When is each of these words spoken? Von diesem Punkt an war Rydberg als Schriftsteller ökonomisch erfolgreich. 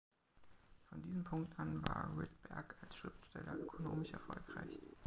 Von 0.89 1.03
diesem 1.03 1.23
Punkt 1.23 1.59
an 1.59 1.87
war 1.87 2.09
Rydberg 2.17 2.75
als 2.81 2.95
Schriftsteller 2.95 3.53
ökonomisch 3.55 4.09
erfolgreich. 4.11 4.79